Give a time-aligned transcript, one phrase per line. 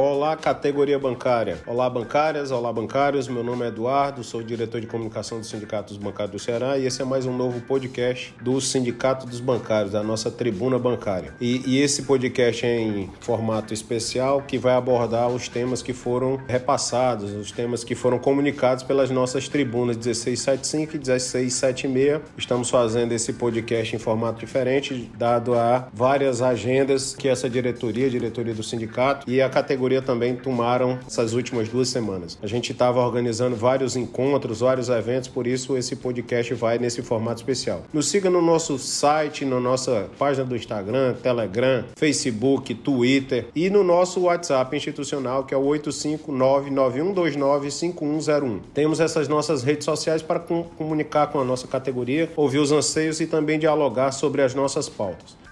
[0.00, 1.58] Olá, categoria bancária.
[1.66, 2.52] Olá, bancárias.
[2.52, 3.26] Olá, bancários.
[3.26, 6.86] Meu nome é Eduardo, sou diretor de comunicação do Sindicato dos Bancários do Ceará e
[6.86, 11.34] esse é mais um novo podcast do Sindicato dos Bancários, da nossa tribuna bancária.
[11.40, 16.38] E, e esse podcast é em formato especial que vai abordar os temas que foram
[16.46, 22.20] repassados, os temas que foram comunicados pelas nossas tribunas 1675 e 1676.
[22.36, 28.54] Estamos fazendo esse podcast em formato diferente, dado a várias agendas que essa diretoria, diretoria
[28.54, 32.36] do sindicato e a categoria categoria também tomaram essas últimas duas semanas.
[32.42, 37.40] A gente estava organizando vários encontros, vários eventos, por isso esse podcast vai nesse formato
[37.40, 37.82] especial.
[37.92, 43.82] Nos siga no nosso site, na nossa página do Instagram, Telegram, Facebook, Twitter e no
[43.82, 48.60] nosso WhatsApp institucional, que é o 85991295101.
[48.74, 53.26] Temos essas nossas redes sociais para comunicar com a nossa categoria, ouvir os anseios e
[53.26, 55.47] também dialogar sobre as nossas pautas.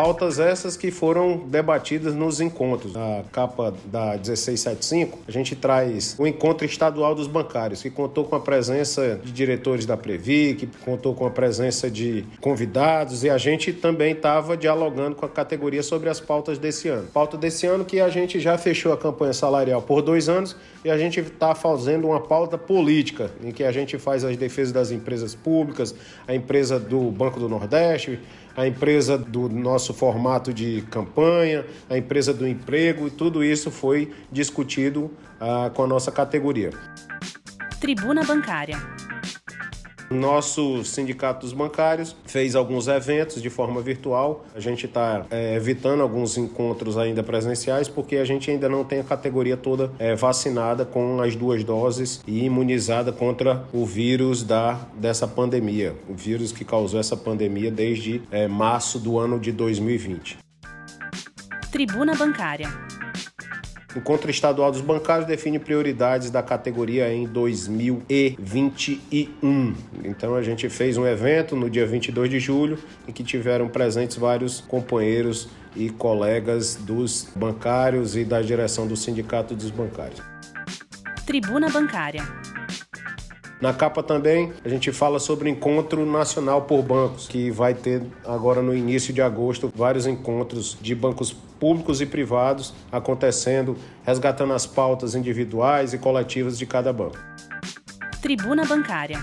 [0.00, 2.92] Pautas essas que foram debatidas nos encontros.
[2.92, 8.36] Na capa da 1675, a gente traz o encontro estadual dos bancários, que contou com
[8.36, 13.36] a presença de diretores da Previ, que contou com a presença de convidados e a
[13.38, 17.08] gente também estava dialogando com a categoria sobre as pautas desse ano.
[17.08, 20.54] Pauta desse ano que a gente já fechou a campanha salarial por dois anos
[20.84, 24.72] e a gente está fazendo uma pauta política, em que a gente faz as defesas
[24.72, 25.92] das empresas públicas,
[26.28, 28.20] a empresa do Banco do Nordeste,
[28.58, 34.12] a empresa do nosso formato de campanha, a empresa do emprego, e tudo isso foi
[34.32, 36.70] discutido ah, com a nossa categoria.
[37.80, 38.76] Tribuna Bancária.
[40.10, 44.44] Nosso sindicato dos bancários fez alguns eventos de forma virtual.
[44.54, 49.00] A gente está é, evitando alguns encontros ainda presenciais porque a gente ainda não tem
[49.00, 54.80] a categoria toda é, vacinada com as duas doses e imunizada contra o vírus da,
[54.94, 60.38] dessa pandemia, o vírus que causou essa pandemia desde é, março do ano de 2020.
[61.70, 62.68] Tribuna Bancária.
[63.96, 69.74] Encontro Estadual dos Bancários define prioridades da categoria em 2021.
[70.04, 74.18] Então a gente fez um evento no dia 22 de julho em que tiveram presentes
[74.18, 80.20] vários companheiros e colegas dos bancários e da direção do Sindicato dos Bancários.
[81.24, 82.22] Tribuna Bancária.
[83.60, 88.02] Na capa também a gente fala sobre o Encontro Nacional por Bancos, que vai ter
[88.24, 94.66] agora no início de agosto vários encontros de bancos públicos e privados acontecendo, resgatando as
[94.66, 97.18] pautas individuais e coletivas de cada banco.
[98.20, 99.18] Tribuna Bancária.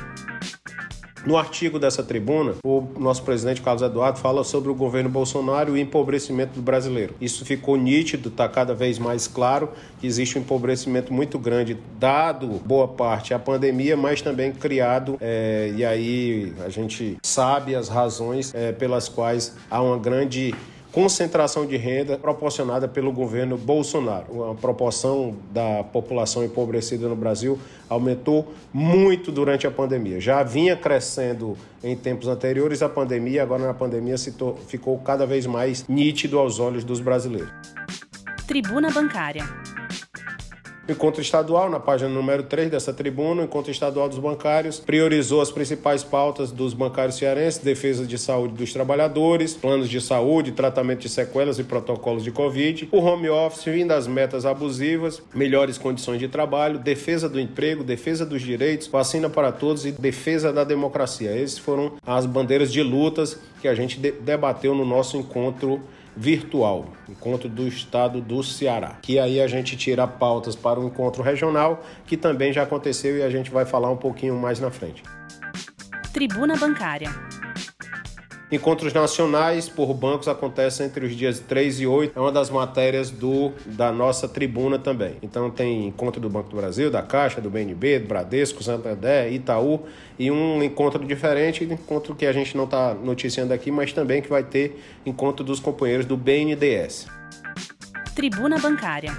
[1.25, 5.79] No artigo dessa tribuna, o nosso presidente Carlos Eduardo fala sobre o governo Bolsonaro e
[5.79, 7.16] o empobrecimento do brasileiro.
[7.19, 9.69] Isso ficou nítido, está cada vez mais claro
[10.00, 15.73] que existe um empobrecimento muito grande, dado boa parte a pandemia, mas também criado, é,
[15.75, 20.53] e aí a gente sabe as razões é, pelas quais há uma grande
[20.96, 24.52] concentração de renda proporcionada pelo governo Bolsonaro.
[24.52, 30.22] A proporção da população empobrecida no Brasil aumentou muito durante a pandemia.
[30.22, 34.16] Já vinha crescendo em tempos anteriores à pandemia, agora na pandemia
[34.68, 37.52] ficou cada vez mais nítido aos olhos dos brasileiros.
[38.48, 39.44] Tribuna Bancária.
[40.88, 45.51] Encontro estadual, na página número 3 dessa tribuna, o Encontro Estadual dos Bancários priorizou as
[45.51, 51.09] principais pautas dos bancários cearenses, defesa de saúde dos trabalhadores, planos de saúde, tratamento de
[51.09, 56.28] sequelas e protocolos de Covid, o home office, fim das metas abusivas, melhores condições de
[56.28, 61.31] trabalho, defesa do emprego, defesa dos direitos, vacina para todos e defesa da democracia.
[61.31, 65.81] Essas foram as bandeiras de lutas que a gente debateu no nosso encontro
[66.16, 68.98] virtual, encontro do estado do Ceará.
[69.02, 73.24] Que aí a gente tira pautas para o encontro regional, que também já aconteceu e
[73.24, 75.03] a gente vai falar um pouquinho mais na frente.
[76.14, 77.09] Tribuna Bancária.
[78.55, 82.17] Encontros nacionais por bancos acontecem entre os dias 3 e 8.
[82.17, 85.17] É uma das matérias do, da nossa tribuna também.
[85.22, 89.81] Então tem encontro do Banco do Brasil, da Caixa, do BNB, do Bradesco, Santander, Itaú
[90.17, 94.29] e um encontro diferente, encontro que a gente não está noticiando aqui, mas também que
[94.29, 97.07] vai ter encontro dos companheiros do BNDES.
[98.16, 99.11] Tribuna Bancária.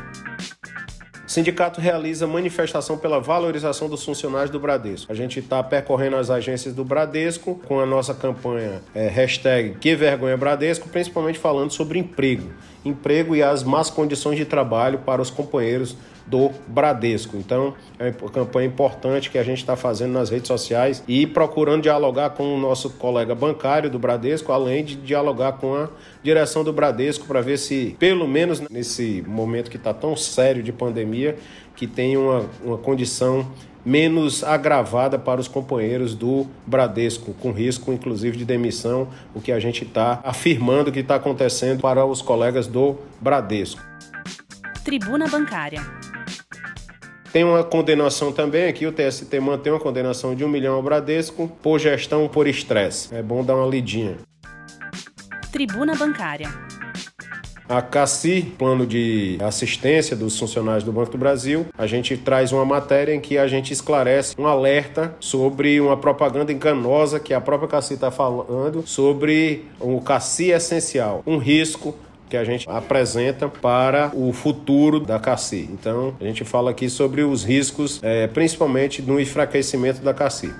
[1.26, 5.10] Sindicato realiza manifestação pela valorização dos funcionários do Bradesco.
[5.10, 9.96] A gente está percorrendo as agências do Bradesco com a nossa campanha é, hashtag Que
[9.96, 12.52] Vergonha Bradesco, principalmente falando sobre emprego.
[12.84, 15.96] Emprego e as más condições de trabalho para os companheiros
[16.26, 17.36] do Bradesco.
[17.36, 21.82] Então, é uma campanha importante que a gente está fazendo nas redes sociais e procurando
[21.82, 25.88] dialogar com o nosso colega bancário do Bradesco, além de dialogar com a
[26.26, 30.72] direção do Bradesco para ver se, pelo menos nesse momento que está tão sério de
[30.72, 31.36] pandemia,
[31.76, 33.46] que tem uma, uma condição
[33.84, 39.60] menos agravada para os companheiros do Bradesco, com risco inclusive de demissão, o que a
[39.60, 43.80] gente está afirmando que está acontecendo para os colegas do Bradesco.
[44.84, 45.80] Tribuna Bancária.
[47.32, 51.48] Tem uma condenação também aqui, o TST mantém uma condenação de um milhão ao Bradesco
[51.62, 53.14] por gestão por estresse.
[53.14, 54.16] É bom dar uma lidinha.
[55.56, 56.50] Tribuna Bancária.
[57.66, 62.62] A CACI, plano de assistência dos funcionários do Banco do Brasil, a gente traz uma
[62.62, 67.70] matéria em que a gente esclarece um alerta sobre uma propaganda enganosa que a própria
[67.70, 71.96] CACI está falando sobre o CACI essencial, um risco
[72.28, 75.70] que a gente apresenta para o futuro da CACI.
[75.72, 80.52] Então, a gente fala aqui sobre os riscos, é, principalmente no enfraquecimento da CACI.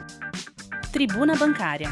[0.90, 1.90] Tribuna Bancária.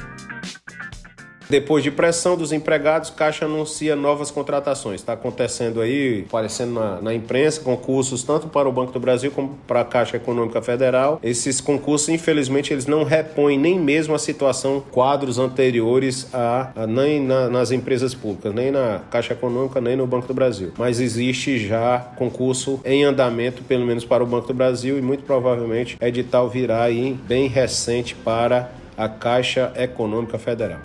[1.49, 5.01] Depois de pressão dos empregados, Caixa anuncia novas contratações.
[5.01, 9.59] Está acontecendo aí, aparecendo na, na, imprensa, concursos tanto para o Banco do Brasil como
[9.67, 11.21] para a Caixa Econômica Federal.
[11.23, 17.23] Esses concursos, infelizmente, eles não repõem nem mesmo a situação quadros anteriores a, a nem
[17.23, 20.73] na, nas empresas públicas, nem na Caixa Econômica, nem no Banco do Brasil.
[20.79, 25.25] Mas existe já concurso em andamento, pelo menos para o Banco do Brasil, e muito
[25.25, 30.81] provavelmente edital virá aí bem recente para a Caixa Econômica Federal.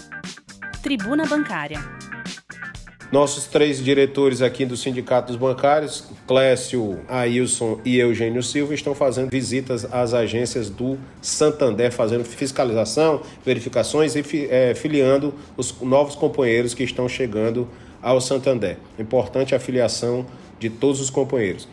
[0.82, 1.78] Tribuna Bancária.
[3.12, 9.84] Nossos três diretores aqui dos sindicatos bancários, Clécio, Ailson e Eugênio Silva, estão fazendo visitas
[9.92, 17.10] às agências do Santander, fazendo fiscalização, verificações e é, filiando os novos companheiros que estão
[17.10, 17.68] chegando
[18.02, 18.78] ao Santander.
[18.98, 20.26] Importante a filiação
[20.60, 21.68] de todos os companheiros.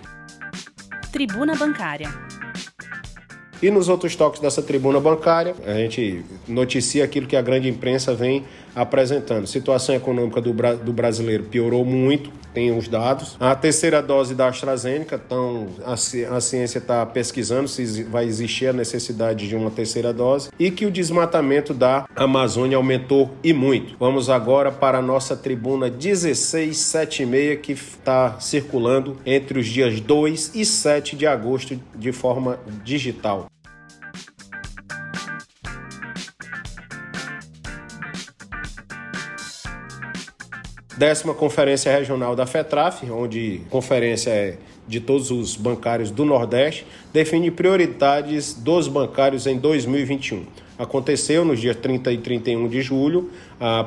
[1.13, 2.09] Tribuna Bancária.
[3.63, 8.15] E nos outros toques dessa tribuna bancária, a gente noticia aquilo que a grande imprensa
[8.15, 8.45] vem
[8.77, 9.47] apresentando.
[9.47, 13.37] Situação econômica do, do brasileiro piorou muito, tem os dados.
[13.41, 18.73] A terceira dose da AstraZeneca, então a, a ciência está pesquisando se vai existir a
[18.73, 23.97] necessidade de uma terceira dose e que o desmatamento da Amazônia aumentou e muito.
[23.99, 30.65] Vamos agora para a nossa tribuna 1676 que está circulando entre os dias 2 e
[30.65, 33.49] 7 de agosto de forma digital.
[40.97, 44.57] Décima conferência regional da FETRAF, onde conferência é
[44.89, 50.45] de todos os bancários do Nordeste, define prioridades dos bancários em 2021.
[50.79, 53.31] Aconteceu nos dias 30 e 31 de julho,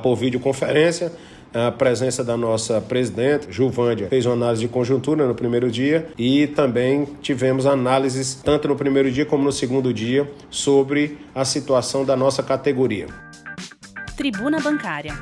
[0.03, 1.11] por videoconferência,
[1.53, 6.45] a presença da nossa presidente, Juvândia, fez uma análise de conjuntura no primeiro dia e
[6.47, 12.15] também tivemos análises, tanto no primeiro dia como no segundo dia, sobre a situação da
[12.15, 13.07] nossa categoria.
[14.15, 15.13] Tribuna Bancária.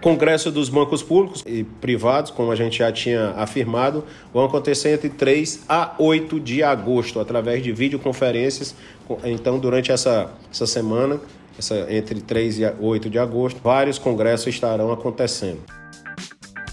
[0.00, 5.08] Congresso dos bancos públicos e privados, como a gente já tinha afirmado, vão acontecer entre
[5.08, 8.76] 3 a 8 de agosto, através de videoconferências.
[9.24, 11.20] Então, durante essa, essa semana,
[11.58, 15.62] essa, entre 3 e 8 de agosto, vários congressos estarão acontecendo.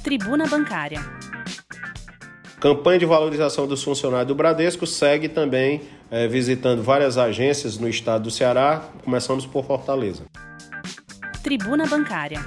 [0.04, 1.04] Tribuna Bancária.
[2.60, 5.81] Campanha de valorização dos funcionários do Bradesco segue também
[6.12, 10.24] é, visitando várias agências no estado do Ceará, começando por Fortaleza.
[11.44, 12.39] Tribuna Bancária.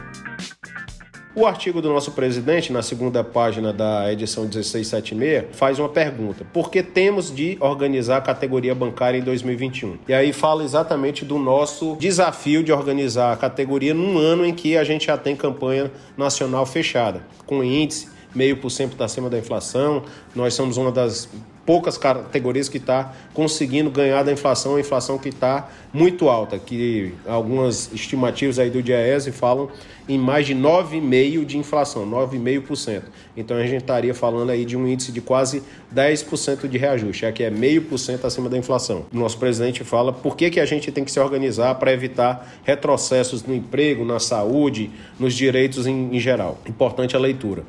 [1.38, 6.68] O artigo do nosso presidente, na segunda página da edição 1676, faz uma pergunta: por
[6.68, 9.98] que temos de organizar a categoria bancária em 2021?
[10.08, 14.76] E aí fala exatamente do nosso desafio de organizar a categoria num ano em que
[14.76, 20.02] a gente já tem campanha nacional fechada, com índice meio por cento acima da inflação.
[20.34, 21.28] Nós somos uma das
[21.68, 27.12] poucas categorias que está conseguindo ganhar da inflação, a inflação que está muito alta, que
[27.26, 29.68] algumas estimativas aí do DIEESE falam
[30.08, 33.02] em mais de 9,5% de inflação, 9,5%.
[33.36, 35.62] Então a gente estaria falando aí de um índice de quase
[35.94, 39.04] 10% de reajuste, é que é meio por cento acima da inflação.
[39.12, 42.50] O nosso presidente fala por que, que a gente tem que se organizar para evitar
[42.64, 46.58] retrocessos no emprego, na saúde, nos direitos em, em geral.
[46.66, 47.62] Importante a leitura.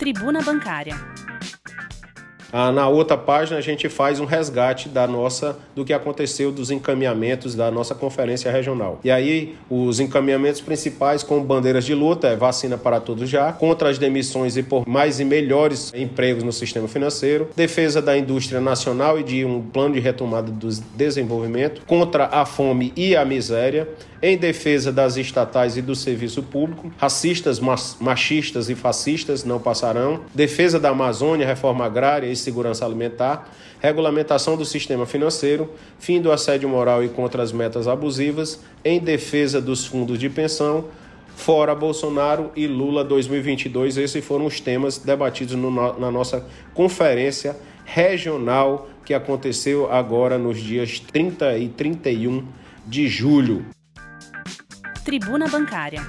[0.00, 0.96] Tribuna Bancária.
[2.52, 6.70] Ah, na outra página a gente faz um resgate da nossa do que aconteceu dos
[6.70, 9.00] encaminhamentos da nossa conferência regional.
[9.02, 13.88] E aí os encaminhamentos principais com bandeiras de luta é vacina para todos já, contra
[13.88, 19.18] as demissões e por mais e melhores empregos no sistema financeiro, defesa da indústria nacional
[19.18, 23.88] e de um plano de retomada do desenvolvimento, contra a fome e a miséria,
[24.22, 27.60] em defesa das estatais e do serviço público, racistas,
[28.00, 34.64] machistas e fascistas não passarão, defesa da Amazônia, reforma agrária e segurança alimentar, regulamentação do
[34.64, 40.18] sistema financeiro, fim do assédio moral e contra as metas abusivas, em defesa dos fundos
[40.18, 40.86] de pensão,
[41.34, 43.96] fora Bolsonaro e Lula 2022.
[43.96, 51.00] Esses foram os temas debatidos no, na nossa conferência regional que aconteceu agora nos dias
[51.00, 52.46] 30 e 31
[52.86, 53.66] de julho.
[55.04, 56.00] Tribuna Bancária.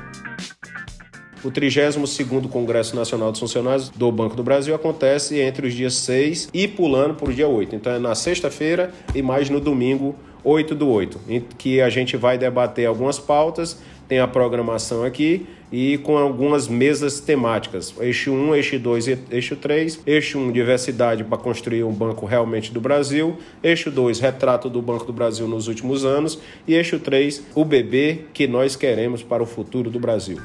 [1.43, 6.49] O 32º Congresso Nacional dos Funcionários do Banco do Brasil acontece entre os dias 6
[6.53, 7.75] e pulando para o dia 8.
[7.75, 12.15] Então é na sexta-feira e mais no domingo 8 do 8, em que a gente
[12.15, 17.93] vai debater algumas pautas, tem a programação aqui e com algumas mesas temáticas.
[17.99, 20.01] Eixo 1, eixo 2 e eixo 3.
[20.05, 23.37] Eixo 1, diversidade para construir um banco realmente do Brasil.
[23.61, 26.39] Eixo 2, retrato do Banco do Brasil nos últimos anos.
[26.67, 30.37] E eixo 3, o bebê que nós queremos para o futuro do Brasil.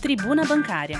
[0.00, 0.98] Tribuna Bancária.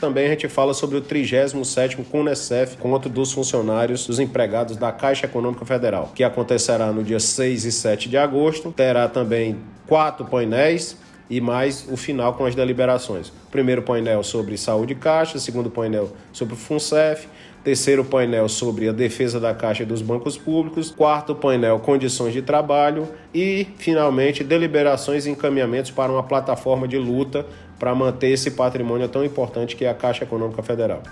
[0.00, 5.26] Também a gente fala sobre o 37º CUNECEF, Encontro dos Funcionários dos Empregados da Caixa
[5.26, 8.72] Econômica Federal, que acontecerá no dia 6 e 7 de agosto.
[8.72, 9.56] Terá também
[9.86, 10.98] quatro painéis
[11.30, 13.32] e mais o final com as deliberações.
[13.52, 17.28] Primeiro painel sobre saúde caixa, segundo painel sobre FUNCEF,
[17.64, 23.08] terceiro painel sobre a defesa da caixa dos bancos públicos, quarto painel condições de trabalho
[23.34, 27.46] e, finalmente, deliberações e encaminhamentos para uma plataforma de luta
[27.78, 31.02] para manter esse patrimônio tão importante que é a Caixa Econômica Federal.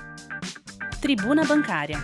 [1.01, 1.99] Tribuna Bancária.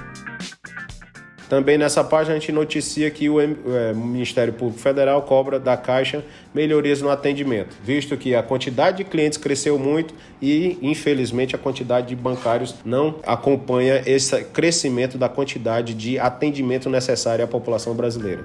[1.49, 6.25] Também nessa página a gente noticia que o é, Ministério Público Federal cobra da Caixa
[6.55, 12.09] melhorias no atendimento, visto que a quantidade de clientes cresceu muito e, infelizmente, a quantidade
[12.09, 18.43] de bancários não acompanha esse crescimento da quantidade de atendimento necessário à população brasileira.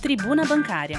[0.00, 0.98] Tribuna Bancária.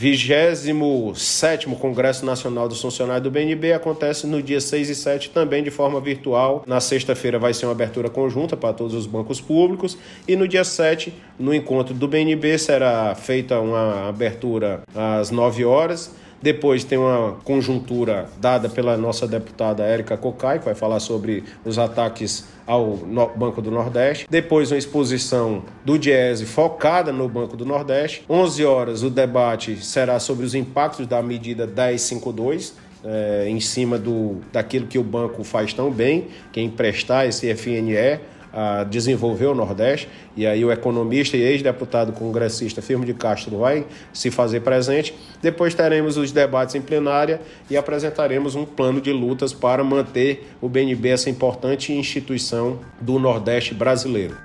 [0.00, 5.70] 27 Congresso Nacional dos Funcionários do BNB acontece no dia 6 e 7, também de
[5.70, 6.64] forma virtual.
[6.66, 9.98] Na sexta-feira vai ser uma abertura conjunta para todos os bancos públicos.
[10.26, 16.10] E no dia 7, no encontro do BNB, será feita uma abertura às 9 horas
[16.42, 21.78] depois tem uma conjuntura dada pela nossa deputada Érica Cocai, que vai falar sobre os
[21.78, 22.96] ataques ao
[23.36, 24.26] Banco do Nordeste.
[24.30, 28.24] Depois uma exposição do Diese focada no Banco do Nordeste.
[28.28, 34.36] 11 horas o debate será sobre os impactos da medida 1052, é, em cima do,
[34.52, 38.20] daquilo que o banco faz tão bem, que é emprestar esse FNE
[38.52, 43.86] a desenvolver o Nordeste, e aí o economista e ex-deputado congressista Firmo de Castro vai
[44.12, 45.14] se fazer presente.
[45.40, 50.68] Depois teremos os debates em plenária e apresentaremos um plano de lutas para manter o
[50.68, 54.36] BNB essa importante instituição do Nordeste brasileiro.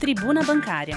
[0.00, 0.96] Tribuna Bancária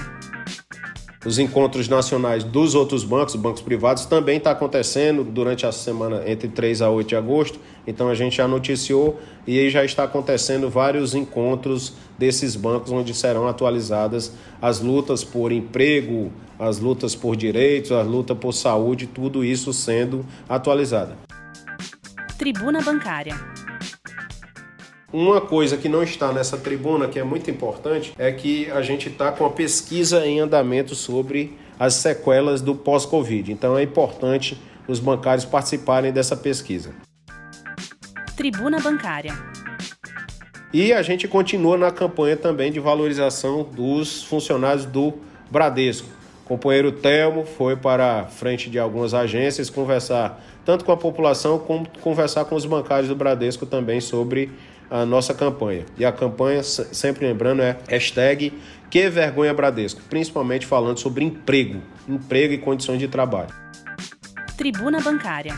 [1.26, 6.46] os encontros nacionais dos outros bancos, bancos privados, também está acontecendo durante a semana entre
[6.48, 7.58] 3 a 8 de agosto.
[7.86, 13.12] Então a gente já noticiou e aí já está acontecendo vários encontros desses bancos onde
[13.12, 19.44] serão atualizadas as lutas por emprego, as lutas por direitos, a luta por saúde, tudo
[19.44, 21.16] isso sendo atualizada.
[22.38, 23.34] Tribuna Bancária.
[25.18, 29.08] Uma coisa que não está nessa tribuna, que é muito importante, é que a gente
[29.08, 33.50] está com a pesquisa em andamento sobre as sequelas do pós-Covid.
[33.50, 36.90] Então é importante os bancários participarem dessa pesquisa.
[38.36, 39.32] Tribuna Bancária.
[40.70, 45.14] E a gente continua na campanha também de valorização dos funcionários do
[45.50, 46.08] Bradesco.
[46.44, 51.60] O companheiro Telmo foi para a frente de algumas agências conversar tanto com a população
[51.60, 54.50] como conversar com os bancários do Bradesco também sobre
[54.90, 55.84] a nossa campanha.
[55.98, 58.52] E a campanha, sempre lembrando, é hashtag
[58.90, 63.50] Que Vergonha Bradesco, principalmente falando sobre emprego, emprego e condições de trabalho.
[64.56, 65.54] Tribuna Bancária.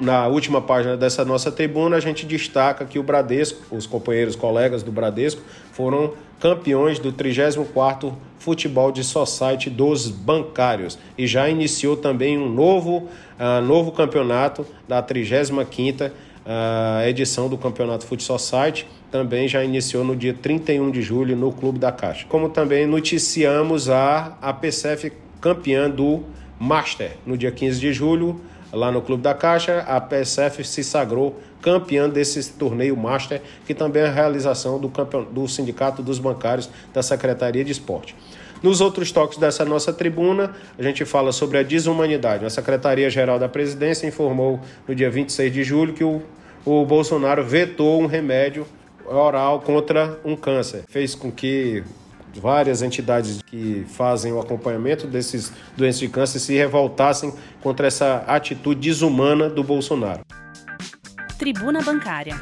[0.00, 4.82] Na última página dessa nossa tribuna, a gente destaca que o Bradesco, os companheiros, colegas
[4.82, 5.42] do Bradesco,
[5.72, 13.10] foram campeões do 34º Futebol de Society dos Bancários e já iniciou também um novo,
[13.38, 16.10] uh, novo campeonato da 35ª
[16.52, 21.52] a edição do Campeonato Futsal Site também já iniciou no dia 31 de julho no
[21.52, 22.26] Clube da Caixa.
[22.28, 26.24] Como também noticiamos a, a PCF campeã do
[26.58, 28.40] Master no dia 15 de julho,
[28.72, 34.02] lá no Clube da Caixa, a PSF se sagrou campeã desse torneio Master, que também
[34.02, 34.90] é a realização do,
[35.30, 38.16] do Sindicato dos Bancários da Secretaria de Esporte.
[38.60, 42.44] Nos outros toques dessa nossa tribuna, a gente fala sobre a desumanidade.
[42.44, 46.22] A Secretaria-Geral da Presidência informou no dia 26 de julho que o,
[46.64, 48.66] o Bolsonaro vetou um remédio
[49.06, 50.84] oral contra um câncer.
[50.88, 51.82] Fez com que
[52.38, 58.80] várias entidades que fazem o acompanhamento desses doentes de câncer se revoltassem contra essa atitude
[58.80, 60.20] desumana do Bolsonaro.
[61.38, 62.38] Tribuna Bancária.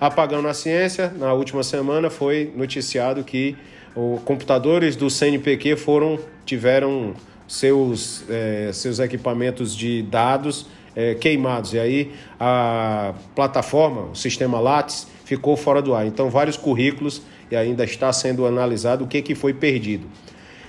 [0.00, 3.56] Apagando a ciência, na última semana foi noticiado que
[3.94, 7.14] os computadores do CNPq foram tiveram
[7.46, 11.72] seus, é, seus equipamentos de dados é, queimados.
[11.72, 16.06] E aí a plataforma, o sistema Lattes, ficou fora do ar.
[16.06, 20.06] Então, vários currículos e ainda está sendo analisado o que, que foi perdido.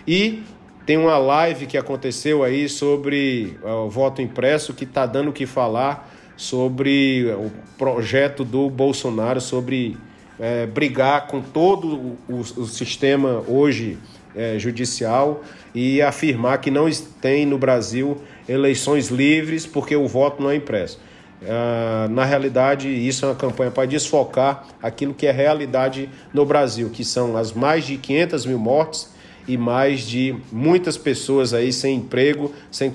[0.07, 0.43] E
[0.85, 5.45] tem uma live que aconteceu aí sobre o voto impresso que está dando o que
[5.45, 9.97] falar sobre o projeto do Bolsonaro sobre
[10.39, 13.97] é, brigar com todo o, o sistema hoje
[14.35, 16.89] é, judicial e afirmar que não
[17.21, 20.99] tem no Brasil eleições livres porque o voto não é impresso.
[21.41, 26.89] Uh, na realidade, isso é uma campanha para desfocar aquilo que é realidade no Brasil,
[26.89, 29.13] que são as mais de 500 mil mortes
[29.47, 32.91] e mais de muitas pessoas aí sem emprego, sem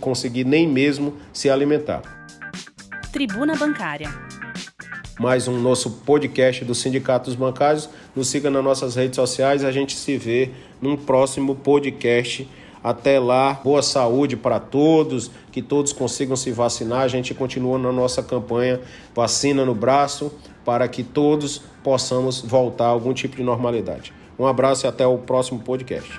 [0.00, 2.02] conseguir nem mesmo se alimentar.
[3.12, 4.08] Tribuna Bancária.
[5.20, 7.90] Mais um nosso podcast do Sindicato dos Bancários.
[8.16, 9.62] Nos siga nas nossas redes sociais.
[9.62, 10.50] A gente se vê
[10.80, 12.48] num próximo podcast.
[12.82, 17.02] Até lá, boa saúde para todos, que todos consigam se vacinar.
[17.02, 18.80] A gente continua na nossa campanha
[19.14, 20.32] Vacina no Braço
[20.64, 24.14] para que todos possamos voltar a algum tipo de normalidade.
[24.38, 26.18] Um abraço e até o próximo podcast.